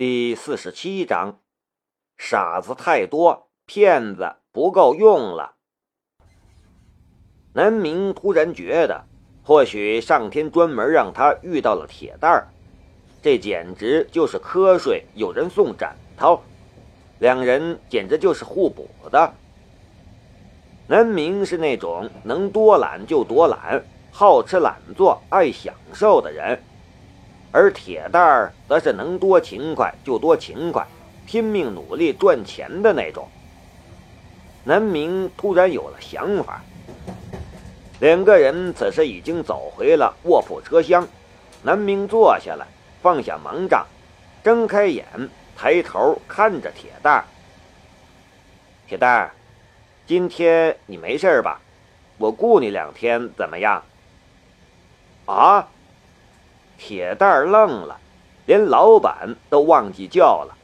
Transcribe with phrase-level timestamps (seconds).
[0.00, 1.40] 第四十七章，
[2.16, 5.56] 傻子太多，骗子不够用了。
[7.52, 9.04] 南明突然觉得，
[9.44, 12.48] 或许上天专门让他遇到了铁蛋儿，
[13.20, 15.86] 这简直就是瞌睡有人送枕
[16.16, 16.40] 头，
[17.18, 19.34] 两人简直就是互补的。
[20.86, 26.58] 南明是那种能多懒就多懒，好吃懒做、爱享受的人。
[27.52, 30.86] 而铁蛋儿则是能多勤快就多勤快，
[31.26, 33.28] 拼命努力赚钱的那种。
[34.64, 36.62] 南明突然有了想法。
[37.98, 41.06] 两个人此时已经走回了卧铺车厢，
[41.62, 42.66] 南明坐下来，
[43.02, 43.86] 放下盲杖，
[44.44, 45.04] 睁开眼，
[45.56, 47.24] 抬头看着铁蛋儿。
[48.86, 49.32] 铁蛋儿，
[50.06, 51.60] 今天你没事吧？
[52.16, 53.82] 我雇你两天怎么样？
[55.26, 55.68] 啊？
[56.82, 57.98] 铁蛋儿愣了，
[58.46, 60.56] 连老板都忘记叫了。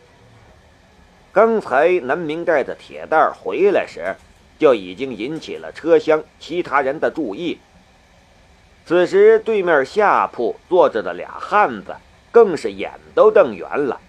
[1.30, 4.16] 刚才南明带着铁蛋儿回来时，
[4.58, 7.58] 就已经引起了车厢其他人的注意。
[8.86, 11.94] 此时对面下铺坐着的俩汉子，
[12.32, 14.00] 更是眼都瞪圆了。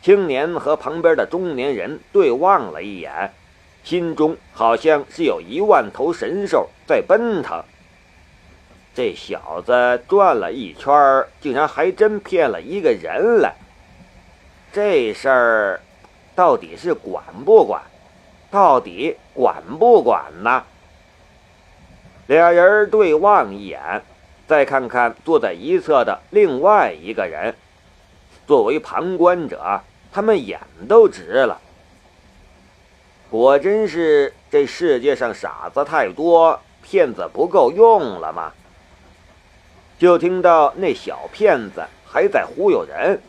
[0.00, 3.34] 青年和旁边的中年人对望了一眼，
[3.82, 7.62] 心中好像是有一万头神兽在奔腾。
[8.94, 13.54] 这小子转了一圈，竟然还真骗了一个人来。
[14.72, 15.80] 这事儿
[16.34, 17.82] 到底是管不管？
[18.50, 20.64] 到底管不管呢？
[22.26, 24.02] 俩人对望一眼，
[24.46, 27.54] 再看看坐在一侧的另外一个人，
[28.46, 29.80] 作为旁观者，
[30.12, 31.60] 他们眼都直了。
[33.30, 38.52] 果真是这世界上傻子太多，骗子不够用了吗？
[40.00, 43.20] 就听到那小骗子还在忽悠人。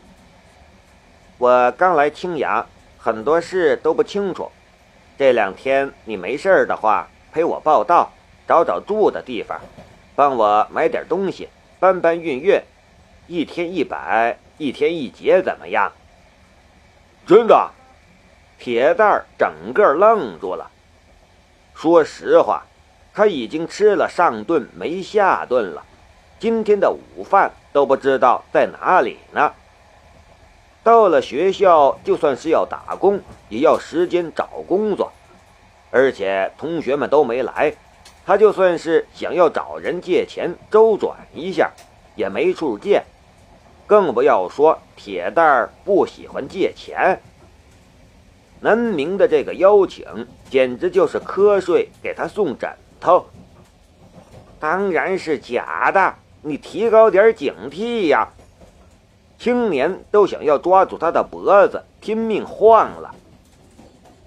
[1.36, 4.50] 我刚来青阳，很多事都不清楚。
[5.18, 8.10] 这两天你没事的话，陪我报道，
[8.48, 9.60] 找找住的地方，
[10.16, 12.58] 帮我买点东西，搬搬运运，
[13.26, 15.92] 一天一百，一天一结，怎么样？
[17.26, 17.70] 真的？
[18.58, 20.70] 铁蛋儿整个愣住了。
[21.74, 22.64] 说实话，
[23.12, 25.84] 他已经吃了上顿没下顿了。
[26.42, 29.52] 今天的午饭都不知道在哪里呢。
[30.82, 35.12] 到了学校，就算是要打工，也要时间找工作，
[35.92, 37.72] 而且同学们都没来，
[38.26, 41.70] 他就算是想要找人借钱周转一下，
[42.16, 43.04] 也没处借，
[43.86, 47.22] 更不要说铁蛋儿不喜欢借钱。
[48.58, 53.26] 南明的这个邀请，简直就是瞌睡给他送枕头。
[54.58, 56.16] 当然是假的。
[56.42, 58.28] 你提高点警惕呀！
[59.38, 63.14] 青年都想要抓住他的脖子，拼命晃了。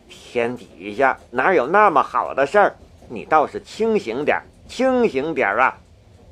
[0.07, 2.75] 天底下哪有那么好的事儿？
[3.09, 5.77] 你倒是清醒点，清醒点啊！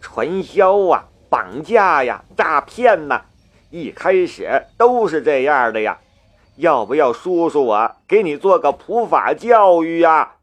[0.01, 3.21] 传销啊，绑架呀，诈骗呐，
[3.69, 6.00] 一开始都是这样的呀！
[6.55, 10.35] 要不要叔叔我给你做个普法教育呀？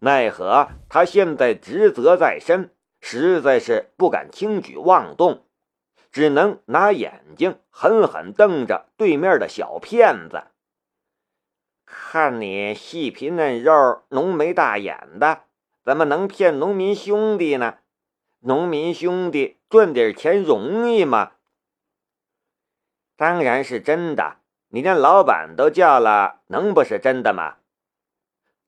[0.00, 2.70] 奈何他现在职责在身。
[3.04, 5.44] 实在是不敢轻举妄动，
[6.12, 10.44] 只能拿眼睛狠狠瞪着对面的小骗子。
[11.84, 15.42] 看你细皮嫩肉、浓眉大眼的，
[15.84, 17.78] 怎么能骗农民兄弟呢？
[18.38, 21.32] 农民兄弟赚点钱容易吗？
[23.16, 27.56] 当然是真的，你连老板都叫了，能不是真的吗？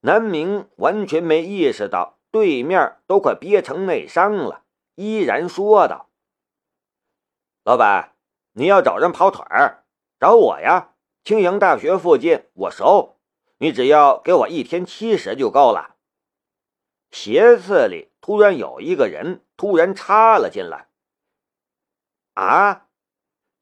[0.00, 2.13] 南明完全没意识到。
[2.34, 4.65] 对面都快憋成内伤了，
[4.97, 6.11] 依然说道
[7.62, 8.17] ：“老板，
[8.55, 9.84] 你要找人跑腿儿，
[10.19, 10.94] 找我呀！
[11.23, 13.21] 青阳大学附近我熟，
[13.59, 15.94] 你只要给我一天七十就够了。”
[17.12, 20.89] 斜刺里突然有一个人突然插了进来。
[22.33, 22.89] 啊！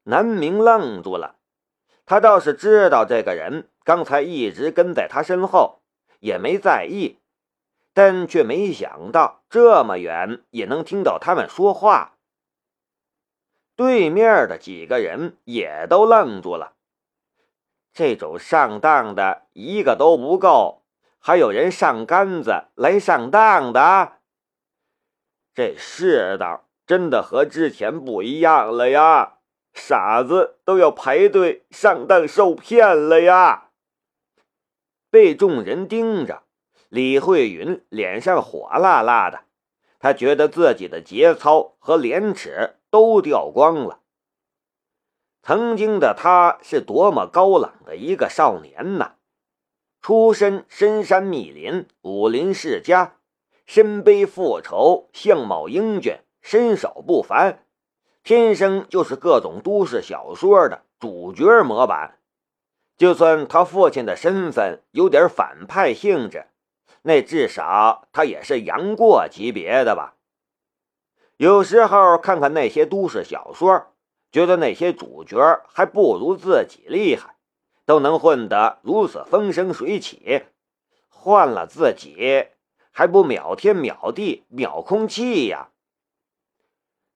[0.05, 1.35] 南明愣住了，
[2.07, 5.83] 他倒是知道这个人刚才一直跟在他身后，
[6.21, 7.19] 也没在意。
[7.93, 12.17] 但却没想到这么远也能听到他们说话。
[13.75, 16.73] 对面的几个人也都愣住了。
[17.93, 20.83] 这种上当的一个都不够，
[21.19, 24.13] 还有人上杆子来上当的。
[25.53, 29.37] 这世道真的和之前不一样了呀！
[29.73, 33.69] 傻子都要排队上当受骗了呀！
[35.09, 36.43] 被众人盯着。
[36.93, 39.45] 李慧云脸上火辣辣的，
[39.97, 44.01] 她觉得自己的节操和廉耻都掉光了。
[45.41, 49.13] 曾经的他是多么高冷的一个少年呐！
[50.03, 53.15] 出身深山密林，武林世家，
[53.65, 57.65] 身背复仇，相貌英俊，身手不凡，
[58.23, 62.19] 天生就是各种都市小说的主角模板。
[62.95, 66.45] 就算他父亲的身份有点反派性质，
[67.03, 70.15] 那至少他也是杨过级别的吧？
[71.37, 73.91] 有时候看看那些都市小说。
[74.31, 77.35] 觉得那些主角还不如自己厉害，
[77.85, 80.45] 都能混得如此风生水起，
[81.07, 82.47] 换了自己
[82.89, 85.69] 还不秒天秒地秒空气呀！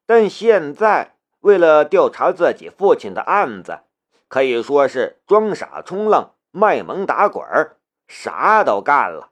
[0.06, 3.80] 但现在为了调查自己父亲的案子，
[4.28, 7.44] 可以说是装傻充愣、卖萌打滚，
[8.08, 9.32] 啥都干了，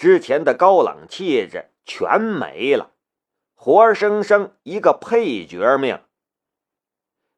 [0.00, 2.92] 之前的高冷气质全没了，
[3.54, 6.00] 活生生一个配角命。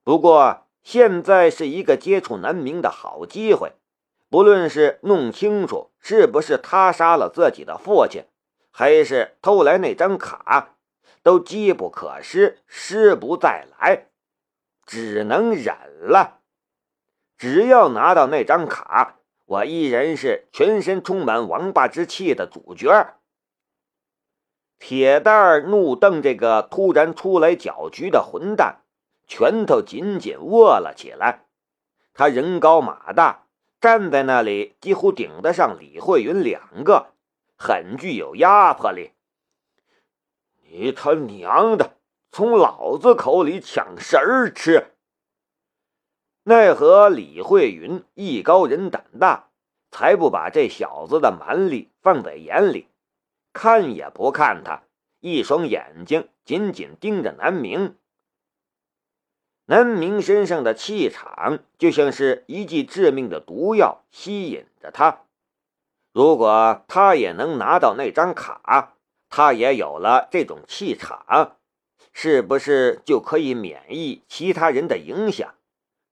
[0.05, 3.73] 不过现在是一个接触南明的好机会，
[4.31, 8.27] 不论是弄清楚是不是他杀了自己的父亲，
[8.71, 10.77] 还是偷来那张卡，
[11.25, 14.07] 都机不可失，失不再来，
[14.87, 16.39] 只能忍了。
[17.37, 23.15] 只要拿到那张卡，我依然是全身充满王霸之气的主角。
[24.79, 28.81] 铁蛋儿怒瞪这个突然出来搅局的混蛋。
[29.29, 31.47] 拳头紧紧握了起来，
[32.13, 33.47] 他人高马大，
[33.81, 37.15] 站在那里几乎顶得上李慧云两个，
[37.57, 39.13] 很具有压迫力。
[40.65, 41.97] 你他娘的，
[42.31, 44.92] 从老子口里抢食儿吃！
[46.45, 49.51] 奈何李慧云艺高人胆大，
[49.93, 52.89] 才不把这小子的蛮力放在眼里，
[53.53, 54.83] 看也不看他，
[55.21, 57.97] 一双眼睛紧紧盯着南明。
[59.67, 65.21] 南明身上的气场就像是一剂致命的毒药，吸引着他。
[66.13, 68.95] 如果他也能拿到那张卡，
[69.31, 71.57] 他也有了这种气场，
[72.13, 75.55] 是不是就可以免疫其他人的影响？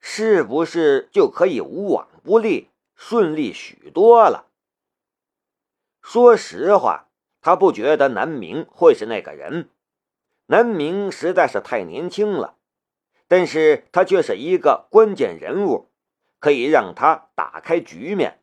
[0.00, 4.46] 是不是就可以无往不利，顺利许多了？
[6.02, 7.08] 说实话，
[7.40, 9.68] 他不觉得南明会是那个人。
[10.46, 12.56] 南明实在是太年轻了。
[13.28, 15.88] 但是他却是一个关键人物，
[16.40, 18.42] 可以让他打开局面。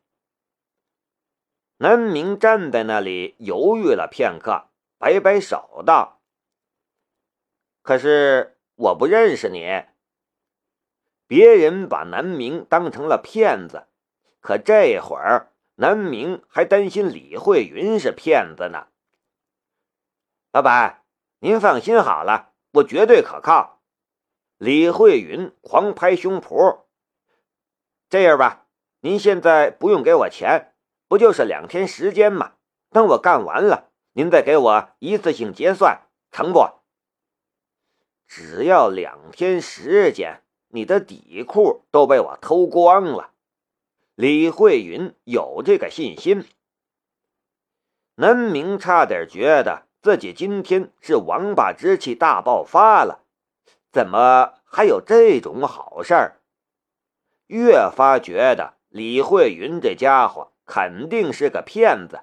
[1.79, 6.21] 南明站在那里犹豫了片刻，摆摆手道
[7.83, 9.83] ：“可是我不认识你。”
[11.27, 13.87] 别人把南明当成了骗子，
[14.39, 18.87] 可这会儿南明还担心李慧云是骗子呢。
[20.53, 21.03] 老板，
[21.39, 23.81] 您放心好了，我绝对可靠。
[24.57, 26.85] 李慧云狂拍胸脯
[28.09, 28.65] ：“这样吧，
[29.01, 30.73] 您现在不用给我钱，
[31.07, 32.53] 不就是两天时间吗？
[32.89, 36.79] 等我干完了，您再给我一次性结算，成不？
[38.25, 40.41] 只要两天时间，
[40.77, 43.31] 你的底裤都被我偷光了。”
[44.13, 46.45] 李慧云有这个信心。
[48.13, 53.23] 南明差点觉得自己今天是王八之气大爆发了。
[53.91, 56.41] 怎么还有这种好事儿？
[57.47, 62.21] 越发觉得李慧云这家伙肯定是个骗子。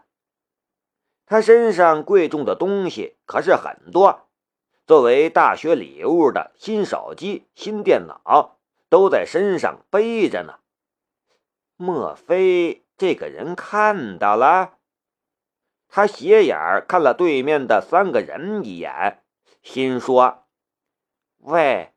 [1.26, 4.23] 他身上贵重的东西可是很多，
[4.86, 10.58] 作为大学礼物的新手机、新电脑都在身上背着呢。
[11.76, 14.74] 莫非这个人看到了？
[15.88, 19.22] 他斜眼看了对面的三个人一眼，
[19.62, 20.44] 心说。
[21.38, 21.92] 喂，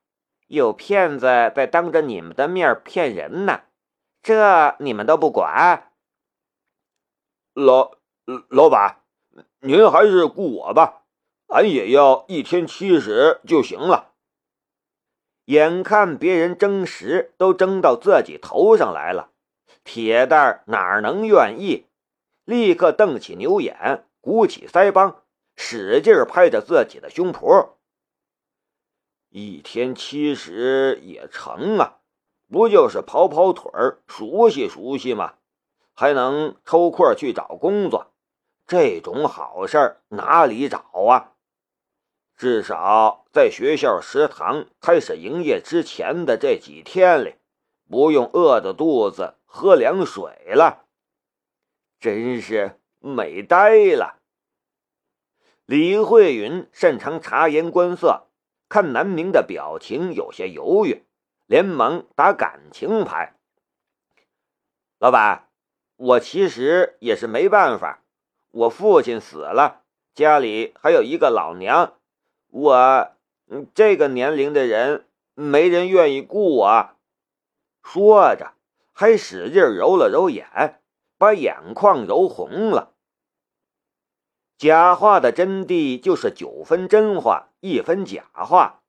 [0.47, 1.25] 有骗子
[1.55, 3.61] 在当着你们的面骗人呢，
[4.21, 5.91] 这你们都不管？
[7.53, 7.91] 老
[8.49, 9.01] 老板，
[9.61, 10.96] 您还是雇我吧，
[11.47, 14.13] 俺也要一天七十就行了。
[15.45, 19.29] 眼看别人争食都争到自己头上来了，
[19.85, 21.85] 铁蛋哪能愿意？
[22.43, 25.23] 立刻瞪起牛眼，鼓起腮帮，
[25.55, 27.69] 使劲拍着自己的胸脯。
[29.29, 31.99] 一天七十也成啊，
[32.49, 33.71] 不就是跑跑腿、
[34.05, 35.35] 熟悉熟悉吗？
[35.93, 38.11] 还能抽空去找工作，
[38.65, 41.33] 这种好事儿哪里找啊？
[42.37, 47.35] 至少在学校食堂开始营业之前的这几天里，
[47.89, 50.85] 不用饿着肚子喝凉水了，
[51.99, 54.19] 真是美呆了。
[55.65, 58.23] 李慧云擅长察言观色。
[58.69, 61.05] 看南明的表情有些犹豫，
[61.45, 63.37] 连忙打感情牌。
[64.99, 65.47] 老板，
[65.95, 68.03] 我其实也是没办法，
[68.51, 71.96] 我父亲死了，家里还有一个老娘，
[72.59, 73.11] 我
[73.75, 76.89] 这个年龄的人没人愿意雇我。
[77.83, 78.53] 说着，
[78.93, 80.81] 还使劲揉了揉眼，
[81.19, 82.95] 把眼眶揉红了。
[84.57, 88.81] 假话的真谛就是九分真话，一分假话。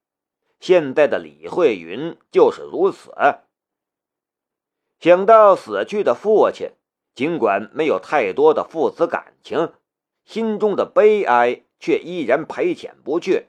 [0.58, 3.12] 现在的李慧云就是如此。
[4.98, 6.70] 想到死去的父亲，
[7.14, 9.74] 尽管没有太多的父子感情，
[10.24, 13.48] 心中的悲哀却依然排遣不去。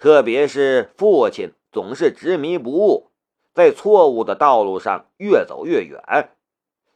[0.00, 3.10] 特别是父亲总是执迷不悟，
[3.52, 6.34] 在错误的道路上越走越远，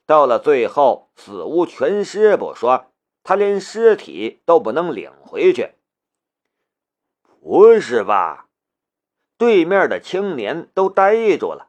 [0.07, 2.87] 到了最后死无全尸不说，
[3.23, 5.73] 他连尸体都不能领回去。
[7.43, 8.49] 不是吧？
[9.37, 11.69] 对面的青年都呆住了。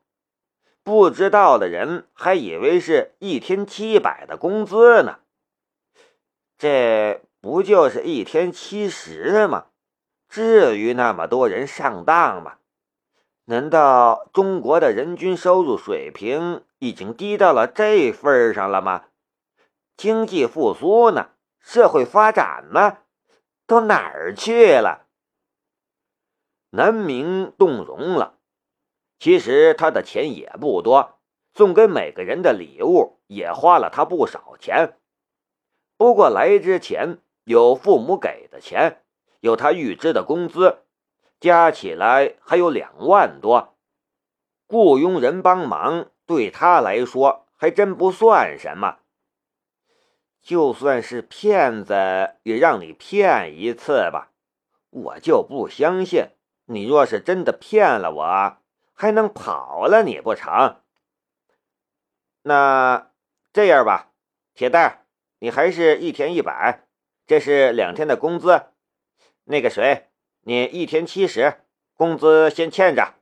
[0.84, 5.20] 不知道的人还以为是一天七百的工资呢，
[6.58, 9.66] 这不就是一天七十吗？
[10.36, 12.58] 至于那么多人上当吗？
[13.46, 19.06] 难道中国的人均收入水平已经低到了这份上了吗？
[19.96, 21.30] 经济复苏呢？
[21.62, 22.98] 社会发展呢？
[23.66, 25.06] 都哪儿去了？
[26.72, 28.38] 南明动容了。
[29.18, 31.18] 其实他的钱也不多，
[31.54, 34.98] 送给每个人的礼物也花了他不少钱。
[35.96, 39.05] 不过来之前有父母给的钱，
[39.46, 40.80] 有他预支的工资，
[41.40, 43.78] 加起来还有两万多。
[44.66, 48.98] 雇佣人帮忙对他来说还真不算什么。
[50.42, 51.94] 就算是骗子，
[52.42, 54.32] 也让你骗一次吧。
[54.90, 56.30] 我就不相信，
[56.66, 58.58] 你若是真的骗了我。
[58.96, 60.78] 还能跑了你不成？
[62.42, 63.12] 那
[63.54, 64.12] 这样吧，
[64.56, 65.06] 铁蛋，
[65.38, 66.88] 你还是一天一百，
[67.28, 68.70] 这是两天的工资。
[69.48, 70.08] 那个谁，
[70.42, 71.62] 你一天七十，
[71.94, 73.14] 工资先欠着。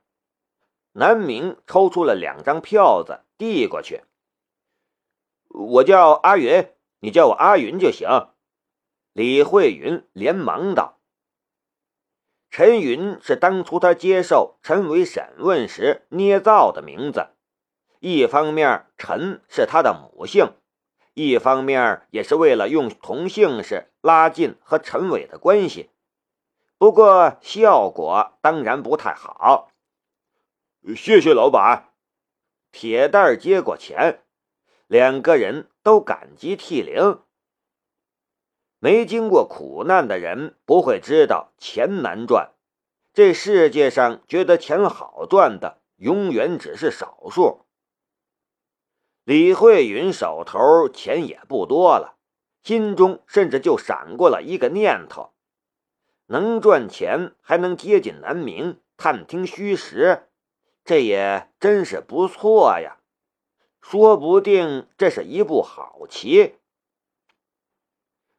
[0.92, 4.02] 南明抽出了两张票子递过去。
[5.48, 8.08] 我叫阿云，你叫我阿云就行。
[9.12, 10.98] 李慧云连忙道。
[12.50, 17.28] 陈云是当初他接受陈伟审问时捏造的名字，
[18.00, 20.54] 一方面陈是他的母姓，
[21.12, 25.90] 一方面也是为了用同姓氏拉近和陈伟的关系。
[26.78, 29.70] 不过效果当然不太好。
[30.96, 31.94] 谢谢老板。
[32.72, 34.24] 铁蛋接过钱，
[34.86, 37.20] 两个人都感激涕零。
[38.80, 42.52] 没经过苦难的人不会知道钱难赚，
[43.12, 47.64] 这世界上觉得钱好赚的永远只是少数。
[49.22, 52.18] 李慧云手头钱也不多了，
[52.62, 55.32] 心中甚至就闪过了一个念头：
[56.34, 60.26] 能赚钱还能接近南明，探听虚实，
[60.84, 62.96] 这也真是不错呀！
[63.80, 66.56] 说不定这是一步好棋。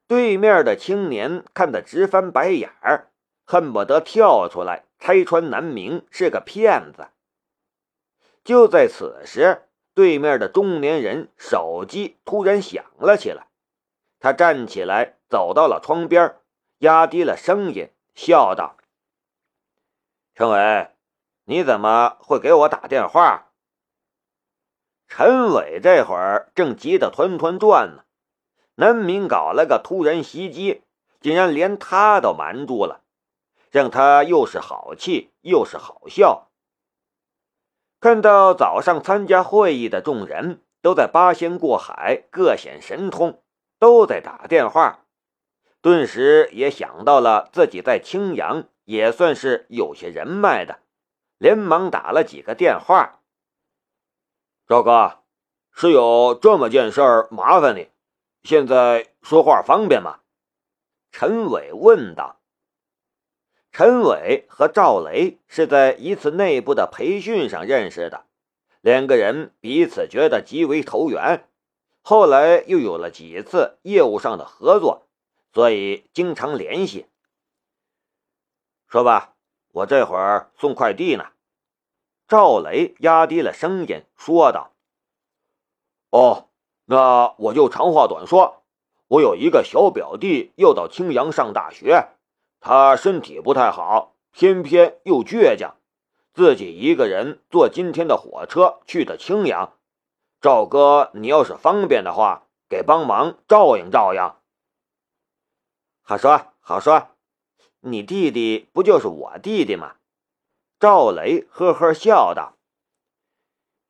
[0.07, 3.11] 对面的青年看得直翻白眼儿，
[3.45, 7.07] 恨不得跳出来拆穿南明是个骗子。
[8.43, 13.47] 就在此时，对面的中年人手机突然响了起来，
[14.19, 16.35] 他站起来走到了窗边，
[16.79, 18.77] 压低了声音笑道
[20.35, 20.89] ：“陈伟，
[21.45, 23.51] 你怎么会给我打电话？”
[25.07, 28.03] 陈伟这会儿正急得团团转呢。
[28.77, 30.83] 南明搞了个突然袭击，
[31.21, 33.03] 竟然连他都瞒住了，
[33.71, 36.49] 让他又是好气又是好笑。
[38.01, 43.41] 看到早上参加会议的众人都在八仙过海，各显神通，
[43.79, 45.04] 都在打电话，
[45.85, 50.79] 顿时也想到了自己在青阳也算是有些人脉的，
[51.37, 53.21] 连忙打了几个电话。
[54.67, 55.19] 赵哥，
[55.71, 57.89] 是有这么件事儿麻烦你。
[58.41, 60.21] 现在说话方便吗？
[61.11, 62.41] 陈伟问道。
[63.71, 68.25] 陈伟和赵雷是在一次内部的培训上认识的，
[68.81, 71.47] 两个人彼此觉得极为投缘，
[72.01, 75.04] 后来又有了几次业务上的合作，
[75.55, 77.07] 所以经常联系。
[78.89, 79.35] 说吧，
[79.71, 81.27] 我这会儿送快递呢。
[82.27, 84.73] 赵雷压低了声音说道
[86.11, 86.49] ：“哦。”
[86.87, 88.63] 那我就长话短说，
[89.07, 92.09] 我有一个小表弟要到青阳上大学，
[92.59, 95.77] 他身体不太好，偏偏又倔强，
[96.33, 99.73] 自己一个人坐今天的火车去的青阳。
[100.41, 104.35] 赵哥，你要是方便的话，给帮忙照应照应。
[106.07, 107.07] 好说好说，
[107.79, 109.95] 你弟弟不就是我弟弟吗？
[110.79, 112.53] 赵雷呵呵笑道：“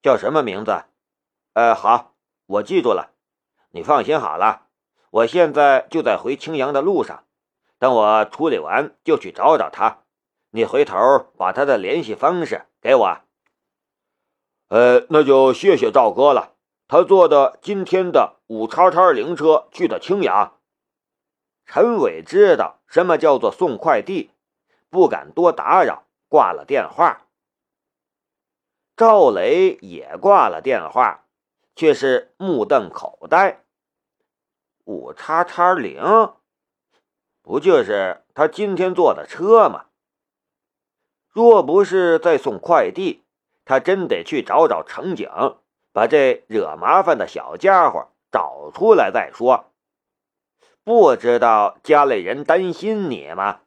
[0.01, 0.85] 叫什么名字？
[1.51, 2.13] 呃，好，
[2.45, 3.11] 我记住了。
[3.71, 4.67] 你放心好了，
[5.09, 7.25] 我现在就在回青阳的路上。
[7.79, 10.03] 等我处理完，就去找找他。
[10.51, 10.95] 你回头
[11.37, 13.17] 把他的联系方式给我。
[14.69, 16.53] 呃，那就谢谢赵哥了。
[16.87, 20.54] 他坐的今天的五叉叉灵车去的青阳。
[21.65, 24.31] 陈伟知道什么叫做送快递，
[24.89, 27.27] 不敢多打扰。”挂了电话，
[28.97, 31.25] 赵雷也挂了电话，
[31.75, 33.61] 却是目瞪口呆。
[34.83, 36.33] 五叉叉零，
[37.41, 39.85] 不就是他今天坐的车吗？
[41.29, 43.23] 若不是在送快递，
[43.63, 45.29] 他真得去找找乘警，
[45.93, 49.71] 把这惹麻烦的小家伙找出来再说。
[50.85, 53.61] 不知道家里人担心你吗？